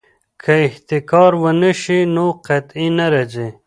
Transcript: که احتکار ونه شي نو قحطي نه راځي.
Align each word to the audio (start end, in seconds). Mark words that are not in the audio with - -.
که 0.41 0.53
احتکار 0.67 1.31
ونه 1.43 1.71
شي 1.81 1.99
نو 2.15 2.25
قحطي 2.45 2.85
نه 2.97 3.05
راځي. 3.13 3.47